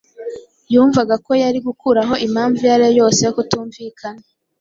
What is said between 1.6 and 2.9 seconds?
gukuraho impamvu iyo ari